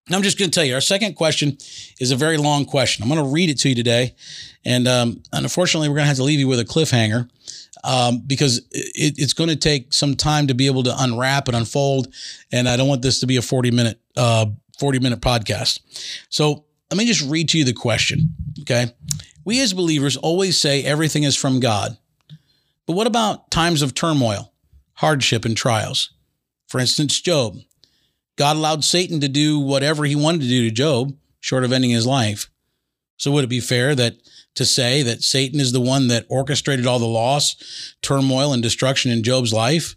I'm 0.10 0.24
just 0.24 0.38
going 0.38 0.50
to 0.50 0.56
tell 0.56 0.66
you, 0.66 0.74
our 0.74 0.82
second 0.82 1.16
question 1.16 1.58
is 2.00 2.12
a 2.12 2.16
very 2.16 2.38
long 2.38 2.66
question. 2.66 3.04
I'm 3.04 3.10
going 3.10 3.24
to 3.24 3.32
read 3.32 3.50
it 3.50 3.60
to 3.60 3.70
you 3.70 3.76
today. 3.76 4.16
And, 4.66 4.88
um, 4.88 5.24
unfortunately, 5.32 5.90
we're 5.90 5.96
going 5.96 6.06
to 6.06 6.10
have 6.10 6.18
to 6.18 6.24
leave 6.24 6.40
you 6.40 6.48
with 6.48 6.60
a 6.60 6.66
cliffhanger 6.66 7.30
um, 7.84 8.24
because 8.26 8.60
it, 8.72 9.16
it's 9.18 9.34
going 9.34 9.50
to 9.50 9.56
take 9.56 9.94
some 9.94 10.16
time 10.16 10.48
to 10.48 10.54
be 10.54 10.66
able 10.66 10.84
to 10.84 10.96
unwrap 10.98 11.48
and 11.48 11.56
unfold. 11.56 12.14
And 12.52 12.68
I 12.68 12.78
don't 12.78 12.88
want 12.88 13.02
this 13.02 13.20
to 13.20 13.28
be 13.28 13.38
a 13.38 13.42
40 13.42 13.72
minute, 13.72 14.00
uh, 14.18 14.48
40 14.80 15.00
minute 15.00 15.22
podcast. 15.22 15.80
So 16.30 16.66
let 16.90 16.98
me 16.98 17.06
just 17.06 17.22
read 17.30 17.50
to 17.50 17.58
you 17.58 17.64
the 17.64 17.74
question. 17.74 18.34
Okay. 18.62 18.88
We 19.46 19.62
as 19.62 19.74
believers 19.74 20.18
always 20.18 20.58
say 20.58 20.84
everything 20.84 21.24
is 21.24 21.36
from 21.36 21.60
God. 21.60 21.98
But 22.86 22.94
what 22.94 23.08
about 23.08 23.50
times 23.52 23.82
of 23.82 23.94
turmoil, 23.94 24.54
hardship, 24.94 25.46
and 25.46 25.56
trials? 25.56 26.14
For 26.68 26.80
instance, 26.80 27.20
Job. 27.22 27.58
God 28.38 28.56
allowed 28.56 28.84
Satan 28.84 29.20
to 29.22 29.28
do 29.28 29.60
whatever 29.60 30.06
he 30.06 30.16
wanted 30.16 30.42
to 30.42 30.48
do 30.48 30.68
to 30.68 30.72
Job, 30.74 31.16
short 31.40 31.64
of 31.64 31.72
ending 31.72 31.92
his 31.92 32.06
life. 32.06 32.50
So 33.18 33.32
would 33.32 33.44
it 33.44 33.50
be 33.50 33.60
fair 33.60 33.94
that 33.96 34.16
to 34.56 34.66
say 34.66 35.04
that 35.04 35.24
Satan 35.24 35.60
is 35.60 35.72
the 35.72 35.82
one 35.82 36.08
that 36.08 36.26
orchestrated 36.30 36.88
all 36.88 37.00
the 37.00 37.06
loss, 37.06 37.96
turmoil, 38.02 38.54
and 38.54 38.64
destruction 38.64 39.12
in 39.12 39.24
Job's 39.24 39.54
life? 39.54 39.96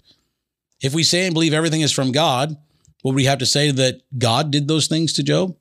If 0.82 0.94
we 0.94 1.02
say 1.02 1.26
and 1.26 1.34
believe 1.34 1.54
everything 1.54 1.80
is 1.80 1.92
from 1.92 2.12
God, 2.12 2.56
would 3.02 3.14
we 3.14 3.24
have 3.24 3.38
to 3.38 3.46
say 3.46 3.70
that 3.70 4.02
God 4.18 4.50
did 4.50 4.68
those 4.68 4.86
things 4.86 5.12
to 5.14 5.22
Job? 5.22 5.56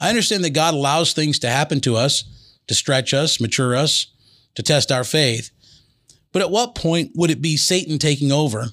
I 0.00 0.08
understand 0.08 0.44
that 0.44 0.50
God 0.50 0.74
allows 0.74 1.12
things 1.12 1.38
to 1.40 1.50
happen 1.50 1.80
to 1.80 1.96
us 1.96 2.24
to 2.68 2.74
stretch 2.74 3.12
us, 3.12 3.40
mature 3.40 3.74
us, 3.74 4.06
to 4.54 4.62
test 4.62 4.92
our 4.92 5.04
faith. 5.04 5.50
But 6.32 6.42
at 6.42 6.50
what 6.50 6.74
point 6.74 7.12
would 7.16 7.30
it 7.30 7.42
be 7.42 7.56
Satan 7.56 7.98
taking 7.98 8.30
over 8.30 8.66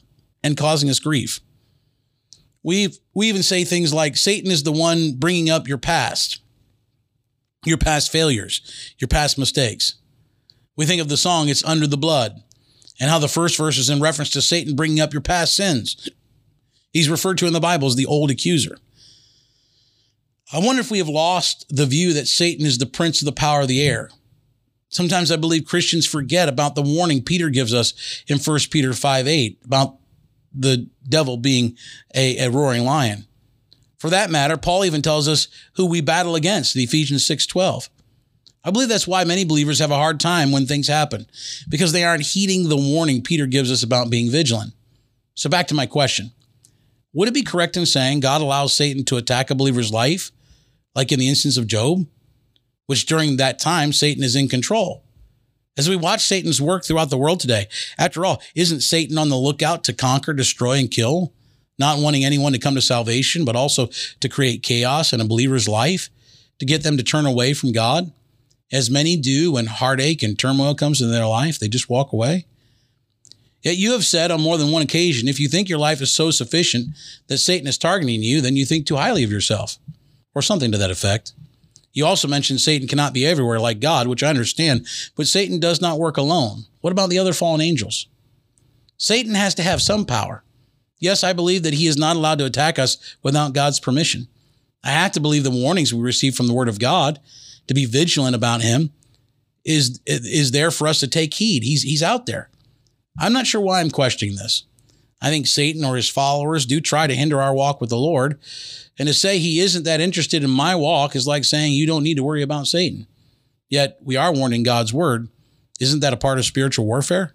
and 0.44 0.58
causing 0.58 0.90
us 0.90 1.00
grief? 1.00 1.40
We 2.66 2.90
we 3.14 3.30
even 3.30 3.44
say 3.44 3.64
things 3.64 3.94
like 3.94 4.18
Satan 4.18 4.50
is 4.50 4.64
the 4.64 4.72
one 4.72 5.18
bringing 5.18 5.52
up 5.52 5.68
your 5.68 5.78
past, 5.78 6.40
your 7.64 7.78
past 7.78 8.12
failures, 8.12 8.96
your 8.98 9.08
past 9.08 9.38
mistakes. 9.38 9.98
We 10.76 10.88
think 10.88 11.00
of 11.00 11.08
the 11.08 11.16
song 11.16 11.48
"It's 11.48 11.64
Under 11.64 11.86
the 11.86 11.96
Blood," 11.96 12.42
and 13.00 13.12
how 13.12 13.20
the 13.20 13.28
first 13.28 13.56
verse 13.56 13.78
is 13.78 13.92
in 13.92 14.02
reference 14.02 14.32
to 14.32 14.42
Satan 14.42 14.76
bringing 14.76 15.00
up 15.00 15.14
your 15.14 15.22
past 15.22 15.56
sins. 15.56 16.10
He's 16.92 17.08
referred 17.08 17.38
to 17.38 17.46
in 17.46 17.54
the 17.54 17.60
Bible 17.60 17.88
as 17.88 17.96
the 17.96 18.08
old 18.08 18.32
accuser. 18.32 18.80
I 20.52 20.58
wonder 20.58 20.80
if 20.80 20.90
we 20.90 20.98
have 20.98 21.08
lost 21.08 21.68
the 21.70 21.86
view 21.86 22.14
that 22.14 22.28
Satan 22.28 22.66
is 22.66 22.80
the 22.80 22.88
prince 22.88 23.22
of 23.22 23.28
the 23.28 23.32
power 23.32 23.62
of 23.62 23.68
the 23.68 23.88
air. 23.88 24.10
Sometimes 24.90 25.32
I 25.32 25.36
believe 25.36 25.66
Christians 25.66 26.08
forget 26.08 26.50
about 26.50 26.74
the 26.74 26.82
warning 26.82 27.22
Peter 27.22 27.50
gives 27.50 27.76
us 27.76 28.24
in 28.28 28.40
1 28.40 28.60
Peter 28.72 28.94
5 28.94 29.28
8 29.28 29.60
about 29.66 30.00
the 30.58 30.88
devil 31.08 31.38
being 31.38 31.78
a, 32.14 32.38
a 32.46 32.50
roaring 32.50 32.86
lion. 32.86 33.26
For 33.98 34.10
that 34.10 34.30
matter, 34.30 34.58
Paul 34.58 34.86
even 34.86 35.02
tells 35.02 35.28
us 35.28 35.48
who 35.76 35.86
we 35.86 36.02
battle 36.02 36.36
against 36.36 36.76
in 36.76 36.82
Ephesians 36.82 37.26
6:12. 37.28 37.90
I 38.64 38.72
believe 38.72 38.90
that's 38.90 39.08
why 39.08 39.24
many 39.24 39.46
believers 39.46 39.80
have 39.80 39.92
a 39.92 39.96
hard 39.96 40.20
time 40.20 40.52
when 40.52 40.66
things 40.66 40.88
happen, 40.88 41.28
because 41.70 41.92
they 41.92 42.04
aren't 42.04 42.26
heeding 42.26 42.68
the 42.68 42.76
warning 42.76 43.22
Peter 43.22 43.46
gives 43.46 43.72
us 43.72 43.84
about 43.84 44.10
being 44.10 44.32
vigilant. 44.32 44.74
So 45.36 45.50
back 45.50 45.68
to 45.68 45.76
my 45.76 45.86
question. 45.86 46.32
Would 47.14 47.28
it 47.28 47.34
be 47.34 47.44
correct 47.44 47.78
in 47.78 47.86
saying 47.86 48.20
God 48.20 48.42
allows 48.42 48.74
Satan 48.74 49.06
to 49.06 49.18
attack 49.18 49.50
a 49.50 49.56
believer's 49.56 49.92
life, 49.92 50.32
like 50.96 51.12
in 51.12 51.20
the 51.20 51.30
instance 51.30 51.58
of 51.58 51.68
Job, 51.68 52.08
which 52.88 53.06
during 53.06 53.38
that 53.38 53.60
time 53.60 53.94
Satan 53.94 54.24
is 54.24 54.36
in 54.36 54.50
control? 54.50 55.05
As 55.78 55.90
we 55.90 55.96
watch 55.96 56.22
Satan's 56.22 56.62
work 56.62 56.86
throughout 56.86 57.10
the 57.10 57.18
world 57.18 57.40
today, 57.42 57.68
after 57.98 58.26
all, 58.26 58.42
isn't 58.56 58.82
Satan 58.82 59.18
on 59.18 59.30
the 59.30 59.36
lookout 59.36 59.84
to 59.86 59.94
conquer, 59.94 60.34
destroy, 60.34 60.78
and 60.78 60.90
kill? 60.90 61.34
Not 61.78 62.00
wanting 62.00 62.24
anyone 62.24 62.54
to 62.54 62.60
come 62.60 62.76
to 62.76 62.82
salvation, 62.82 63.44
but 63.44 63.58
also 63.58 63.90
to 64.22 64.30
create 64.30 64.64
chaos 64.64 65.12
in 65.12 65.20
a 65.20 65.26
believer's 65.26 65.68
life, 65.68 66.10
to 66.60 66.66
get 66.66 66.84
them 66.84 66.96
to 66.96 67.04
turn 67.04 67.26
away 67.26 67.54
from 67.54 67.74
God? 67.74 68.14
As 68.72 68.90
many 68.90 69.18
do 69.18 69.52
when 69.52 69.66
heartache 69.66 70.24
and 70.24 70.40
turmoil 70.40 70.76
comes 70.76 71.02
into 71.02 71.14
their 71.14 71.28
life, 71.28 71.60
they 71.60 71.68
just 71.68 71.90
walk 71.90 72.14
away. 72.14 72.46
Yet 73.62 73.78
you 73.78 73.92
have 73.92 74.06
said 74.06 74.32
on 74.32 74.42
more 74.42 74.58
than 74.58 74.72
one 74.72 74.82
occasion 74.82 75.28
if 75.28 75.40
you 75.40 75.50
think 75.50 75.68
your 75.68 75.80
life 75.80 76.02
is 76.02 76.14
so 76.14 76.32
sufficient 76.32 76.96
that 77.28 77.40
Satan 77.40 77.68
is 77.68 77.78
targeting 77.78 78.24
you, 78.24 78.40
then 78.40 78.56
you 78.56 78.66
think 78.66 78.86
too 78.86 78.96
highly 78.96 79.24
of 79.24 79.32
yourself, 79.32 79.78
or 80.34 80.42
something 80.42 80.72
to 80.72 80.78
that 80.78 80.92
effect. 80.92 81.34
You 81.96 82.06
also 82.06 82.28
mentioned 82.28 82.60
Satan 82.60 82.90
cannot 82.90 83.14
be 83.14 83.26
everywhere 83.26 83.60
like 83.60 83.80
God, 83.80 84.08
which 84.08 84.22
I 84.22 84.28
understand, 84.28 84.86
but 85.16 85.28
Satan 85.28 85.60
does 85.60 85.80
not 85.80 85.98
work 85.98 86.18
alone. 86.18 86.66
What 86.82 86.92
about 86.92 87.10
the 87.10 87.18
other 87.18 87.32
fallen 87.32 87.62
angels? 87.62 88.08
Satan 88.98 89.34
has 89.34 89.56
to 89.56 89.64
have 89.64 89.82
some 89.82 90.06
power. 90.06 90.44
Yes, 91.00 91.24
I 91.24 91.32
believe 91.32 91.64
that 91.64 91.74
he 91.74 91.88
is 91.88 91.98
not 91.98 92.18
allowed 92.18 92.40
to 92.40 92.46
attack 92.46 92.78
us 92.78 92.98
without 93.24 93.54
God's 93.54 93.80
permission. 93.80 94.28
I 94.84 94.90
have 94.90 95.14
to 95.14 95.22
believe 95.22 95.46
the 95.46 95.50
warnings 95.50 95.94
we 95.94 96.02
receive 96.02 96.36
from 96.36 96.48
the 96.48 96.54
word 96.54 96.68
of 96.68 96.80
God 96.80 97.20
to 97.68 97.74
be 97.74 97.86
vigilant 97.86 98.36
about 98.36 98.62
him 98.62 98.92
is, 99.64 100.02
is 100.06 100.52
there 100.52 100.72
for 100.72 100.88
us 100.90 101.00
to 101.00 101.08
take 101.08 101.34
heed. 101.34 101.64
He's, 101.64 101.84
he's 101.84 102.04
out 102.04 102.26
there. 102.26 102.50
I'm 103.18 103.34
not 103.34 103.48
sure 103.48 103.62
why 103.62 103.80
I'm 103.80 103.90
questioning 103.90 104.36
this. 104.36 104.66
I 105.22 105.30
think 105.30 105.48
Satan 105.48 105.84
or 105.84 105.96
his 105.96 106.10
followers 106.10 106.66
do 106.66 106.82
try 106.82 107.08
to 107.08 107.16
hinder 107.16 107.42
our 107.42 107.54
walk 107.54 107.82
with 107.82 107.90
the 107.90 107.98
Lord. 107.98 108.40
And 108.98 109.08
to 109.08 109.14
say 109.14 109.40
he 109.40 109.60
isn't 109.60 109.84
that 109.84 110.02
interested 110.02 110.44
in 110.44 110.50
my 110.50 110.76
walk 110.76 111.16
is 111.16 111.28
like 111.28 111.44
saying 111.44 111.74
you 111.74 111.88
don't 111.88 112.04
need 112.04 112.18
to 112.18 112.24
worry 112.24 112.42
about 112.42 112.68
Satan. 112.68 113.08
Yet 113.70 113.98
we 114.02 114.16
are 114.16 114.34
warned 114.34 114.54
in 114.54 114.64
God's 114.64 114.94
word. 114.94 115.30
Isn't 115.80 116.02
that 116.02 116.14
a 116.14 116.18
part 116.18 116.38
of 116.38 116.46
spiritual 116.46 116.86
warfare? 116.86 117.34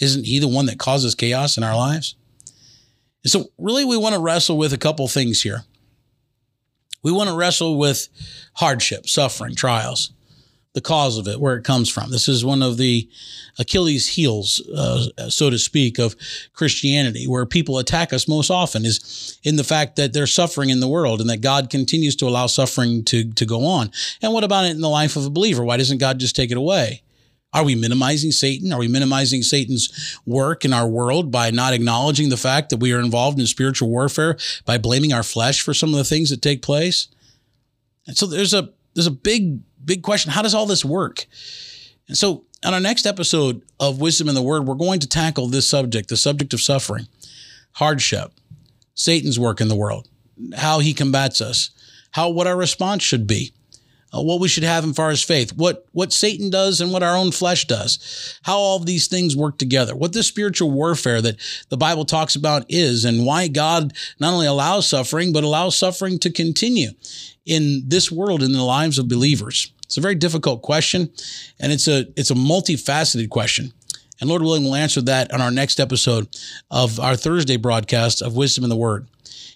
Isn't 0.00 0.26
he 0.26 0.38
the 0.38 0.48
one 0.48 0.66
that 0.66 0.78
causes 0.78 1.14
chaos 1.14 1.56
in 1.56 1.62
our 1.62 1.76
lives? 1.76 2.16
And 3.22 3.30
so, 3.30 3.46
really, 3.58 3.84
we 3.84 3.96
want 3.96 4.14
to 4.14 4.20
wrestle 4.20 4.56
with 4.56 4.72
a 4.72 4.78
couple 4.78 5.08
things 5.08 5.42
here. 5.42 5.64
We 7.02 7.12
want 7.12 7.28
to 7.28 7.36
wrestle 7.36 7.78
with 7.78 8.08
hardship, 8.54 9.08
suffering, 9.08 9.54
trials. 9.54 10.12
The 10.76 10.82
cause 10.82 11.16
of 11.16 11.26
it, 11.26 11.40
where 11.40 11.56
it 11.56 11.64
comes 11.64 11.88
from. 11.88 12.10
This 12.10 12.28
is 12.28 12.44
one 12.44 12.62
of 12.62 12.76
the 12.76 13.08
Achilles' 13.58 14.08
heels, 14.08 14.60
uh, 14.68 15.30
so 15.30 15.48
to 15.48 15.58
speak, 15.58 15.98
of 15.98 16.14
Christianity, 16.52 17.26
where 17.26 17.46
people 17.46 17.78
attack 17.78 18.12
us 18.12 18.28
most 18.28 18.50
often 18.50 18.84
is 18.84 19.38
in 19.42 19.56
the 19.56 19.64
fact 19.64 19.96
that 19.96 20.12
there's 20.12 20.34
suffering 20.34 20.68
in 20.68 20.80
the 20.80 20.86
world 20.86 21.22
and 21.22 21.30
that 21.30 21.40
God 21.40 21.70
continues 21.70 22.14
to 22.16 22.28
allow 22.28 22.46
suffering 22.46 23.04
to, 23.04 23.32
to 23.32 23.46
go 23.46 23.64
on. 23.64 23.90
And 24.20 24.34
what 24.34 24.44
about 24.44 24.66
it 24.66 24.72
in 24.72 24.82
the 24.82 24.90
life 24.90 25.16
of 25.16 25.24
a 25.24 25.30
believer? 25.30 25.64
Why 25.64 25.78
doesn't 25.78 25.96
God 25.96 26.18
just 26.18 26.36
take 26.36 26.50
it 26.50 26.58
away? 26.58 27.02
Are 27.54 27.64
we 27.64 27.74
minimizing 27.74 28.32
Satan? 28.32 28.70
Are 28.70 28.78
we 28.78 28.86
minimizing 28.86 29.40
Satan's 29.40 30.18
work 30.26 30.62
in 30.66 30.74
our 30.74 30.86
world 30.86 31.30
by 31.30 31.50
not 31.50 31.72
acknowledging 31.72 32.28
the 32.28 32.36
fact 32.36 32.68
that 32.68 32.80
we 32.80 32.92
are 32.92 33.00
involved 33.00 33.40
in 33.40 33.46
spiritual 33.46 33.88
warfare, 33.88 34.36
by 34.66 34.76
blaming 34.76 35.14
our 35.14 35.22
flesh 35.22 35.62
for 35.62 35.72
some 35.72 35.88
of 35.88 35.96
the 35.96 36.04
things 36.04 36.28
that 36.28 36.42
take 36.42 36.60
place? 36.60 37.08
And 38.06 38.14
so 38.14 38.26
there's 38.26 38.52
a 38.52 38.74
there's 38.92 39.06
a 39.06 39.10
big 39.10 39.60
big 39.86 40.02
question. 40.02 40.32
How 40.32 40.42
does 40.42 40.54
all 40.54 40.66
this 40.66 40.84
work? 40.84 41.26
And 42.08 42.16
so 42.16 42.44
on 42.64 42.74
our 42.74 42.80
next 42.80 43.06
episode 43.06 43.62
of 43.80 44.00
Wisdom 44.00 44.28
in 44.28 44.34
the 44.34 44.42
Word, 44.42 44.66
we're 44.66 44.74
going 44.74 45.00
to 45.00 45.08
tackle 45.08 45.48
this 45.48 45.68
subject, 45.68 46.08
the 46.08 46.16
subject 46.16 46.52
of 46.52 46.60
suffering, 46.60 47.06
hardship, 47.72 48.32
Satan's 48.94 49.38
work 49.38 49.60
in 49.60 49.68
the 49.68 49.76
world, 49.76 50.08
how 50.56 50.80
he 50.80 50.92
combats 50.92 51.40
us, 51.40 51.70
how 52.10 52.28
what 52.28 52.46
our 52.46 52.56
response 52.56 53.02
should 53.02 53.26
be 53.26 53.52
uh, 54.16 54.22
what 54.22 54.40
we 54.40 54.48
should 54.48 54.62
have 54.62 54.84
in 54.84 54.94
far 54.94 55.10
as 55.10 55.22
faith, 55.22 55.52
what 55.56 55.86
what 55.92 56.12
Satan 56.12 56.50
does 56.50 56.80
and 56.80 56.92
what 56.92 57.02
our 57.02 57.16
own 57.16 57.32
flesh 57.32 57.66
does, 57.66 58.38
how 58.42 58.56
all 58.56 58.76
of 58.76 58.86
these 58.86 59.08
things 59.08 59.36
work 59.36 59.58
together, 59.58 59.96
what 59.96 60.12
the 60.12 60.22
spiritual 60.22 60.70
warfare 60.70 61.20
that 61.20 61.36
the 61.70 61.76
Bible 61.76 62.04
talks 62.04 62.36
about 62.36 62.64
is, 62.68 63.04
and 63.04 63.26
why 63.26 63.48
God 63.48 63.92
not 64.20 64.32
only 64.32 64.46
allows 64.46 64.88
suffering 64.88 65.32
but 65.32 65.44
allows 65.44 65.76
suffering 65.76 66.18
to 66.20 66.30
continue 66.30 66.90
in 67.44 67.82
this 67.86 68.10
world 68.10 68.42
in 68.42 68.52
the 68.52 68.62
lives 68.62 68.98
of 68.98 69.08
believers. 69.08 69.72
It's 69.86 69.96
a 69.96 70.00
very 70.00 70.14
difficult 70.14 70.62
question, 70.62 71.10
and 71.58 71.72
it's 71.72 71.88
a 71.88 72.06
it's 72.16 72.30
a 72.30 72.34
multifaceted 72.34 73.30
question. 73.30 73.72
And 74.20 74.28
Lord 74.28 74.42
willing, 74.42 74.64
we'll 74.64 74.74
answer 74.74 75.02
that 75.02 75.32
on 75.32 75.40
our 75.40 75.50
next 75.50 75.78
episode 75.78 76.28
of 76.70 76.98
our 77.00 77.16
Thursday 77.16 77.56
broadcast 77.56 78.22
of 78.22 78.36
Wisdom 78.36 78.64
in 78.64 78.70
the 78.70 78.76
Word. 78.76 79.06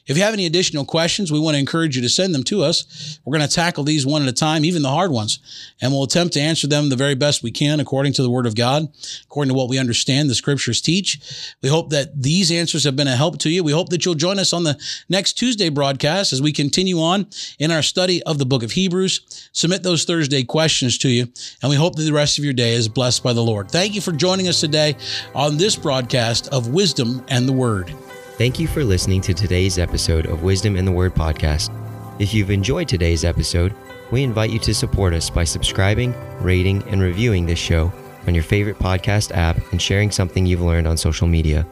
If 0.07 0.17
you 0.17 0.23
have 0.25 0.33
any 0.33 0.47
additional 0.47 0.85
questions, 0.85 1.31
we 1.31 1.39
want 1.39 1.55
to 1.55 1.61
encourage 1.61 1.95
you 1.95 2.03
to 2.03 2.09
send 2.09 2.35
them 2.35 2.43
to 2.45 2.65
us. 2.65 3.21
We're 3.25 3.37
going 3.37 3.49
to 3.49 3.55
tackle 3.55 3.85
these 3.85 4.05
one 4.05 4.23
at 4.23 4.29
a 4.29 4.33
time, 4.33 4.65
even 4.65 4.83
the 4.83 4.89
hard 4.89 5.13
ones, 5.13 5.39
and 5.81 5.93
we'll 5.93 6.03
attempt 6.03 6.35
to 6.35 6.41
answer 6.41 6.67
them 6.67 6.89
the 6.89 6.97
very 6.97 7.15
best 7.15 7.43
we 7.43 7.53
can 7.53 7.79
according 7.79 8.15
to 8.15 8.23
the 8.23 8.31
Word 8.31 8.47
of 8.47 8.57
God, 8.57 8.89
according 9.25 9.51
to 9.51 9.55
what 9.55 9.69
we 9.69 9.79
understand 9.79 10.29
the 10.29 10.35
Scriptures 10.35 10.81
teach. 10.81 11.55
We 11.63 11.69
hope 11.69 11.91
that 11.91 12.21
these 12.21 12.51
answers 12.51 12.83
have 12.85 12.97
been 12.97 13.07
a 13.07 13.15
help 13.15 13.39
to 13.41 13.51
you. 13.51 13.63
We 13.63 13.73
hope 13.73 13.91
that 13.91 14.05
you'll 14.05 14.15
join 14.15 14.39
us 14.39 14.53
on 14.53 14.65
the 14.65 14.81
next 15.09 15.35
Tuesday 15.35 15.69
broadcast 15.69 16.33
as 16.33 16.43
we 16.43 16.53
continue 16.53 17.01
on 17.01 17.29
in 17.59 17.71
our 17.71 17.83
study 17.83 18.23
of 18.25 18.39
the 18.39 18.47
book 18.47 18.65
of 18.65 18.73
Hebrews. 18.73 19.49
Submit 19.53 19.83
those 19.85 20.05
Thursday 20.05 20.43
questions 20.43 20.99
to 20.99 21.09
you, 21.09 21.29
and 21.63 21.71
we 21.71 21.77
hope 21.77 21.95
that 21.97 22.03
the 22.03 22.13
rest 22.13 22.39
of 22.39 22.45
your 22.45 22.53
day 22.53 22.73
is 22.73 22.89
blessed 22.89 23.23
by 23.23 23.33
the 23.33 23.43
Lord. 23.43 23.71
Thank 23.71 23.95
you 23.95 24.01
for 24.01 24.13
joining 24.13 24.49
us 24.49 24.61
today 24.61 24.97
on 25.35 25.57
this 25.57 25.77
broadcast 25.77 26.49
of 26.49 26.69
Wisdom 26.69 27.25
and 27.29 27.49
the 27.49 27.53
Word. 27.53 27.95
Thank 28.41 28.59
you 28.59 28.69
for 28.69 28.83
listening 28.83 29.21
to 29.21 29.35
today's 29.35 29.79
episode 29.79 30.25
of 30.25 30.43
Wisdom 30.43 30.75
in 30.75 30.87
the 30.87 30.91
Word 30.91 31.15
podcast. 31.15 31.71
If 32.19 32.33
you've 32.33 32.51
enjoyed 32.51 32.89
today's 32.89 33.23
episode, 33.23 33.75
we 34.11 34.23
invite 34.23 34.49
you 34.49 34.59
to 34.61 34.73
support 34.73 35.13
us 35.13 35.29
by 35.29 35.45
subscribing, 35.45 36.15
rating, 36.41 36.83
and 36.85 37.03
reviewing 37.03 37.45
this 37.45 37.59
show 37.59 37.93
on 38.27 38.35
your 38.35 38.43
favorite 38.43 38.79
podcast 38.79 39.37
app 39.37 39.59
and 39.73 39.83
sharing 39.83 40.11
something 40.11 40.47
you've 40.47 40.63
learned 40.63 40.87
on 40.87 40.97
social 40.97 41.27
media. 41.27 41.67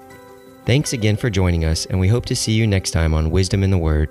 Thanks 0.67 0.93
again 0.93 1.17
for 1.17 1.31
joining 1.31 1.65
us, 1.65 1.87
and 1.87 1.99
we 1.99 2.07
hope 2.07 2.27
to 2.27 2.37
see 2.37 2.53
you 2.53 2.67
next 2.67 2.91
time 2.91 3.15
on 3.15 3.31
Wisdom 3.31 3.63
in 3.63 3.71
the 3.71 3.79
Word. 3.79 4.11